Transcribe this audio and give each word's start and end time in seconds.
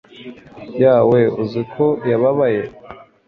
yawe 0.83 1.19
uziko 1.43 1.85
yababaye 2.09 2.63